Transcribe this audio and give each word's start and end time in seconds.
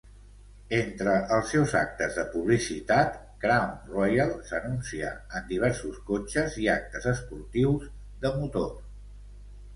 Entre 0.75 1.11
els 1.35 1.51
seus 1.55 1.75
actes 1.79 2.15
de 2.19 2.23
publicitat, 2.31 3.19
Crown 3.43 3.75
Royal 3.91 4.33
s'anuncia 4.49 5.13
en 5.41 5.47
diversos 5.53 6.01
cotxes 6.09 6.59
i 6.65 6.67
actes 6.79 7.09
esportius 7.15 7.89
de 8.27 8.35
motor. 8.41 8.75